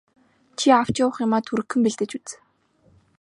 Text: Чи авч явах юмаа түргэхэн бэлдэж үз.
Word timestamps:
Чи 0.57 0.67
авч 0.79 0.95
явах 1.03 1.17
юмаа 1.25 1.41
түргэхэн 1.45 1.81
бэлдэж 1.83 2.11
үз. 2.17 2.27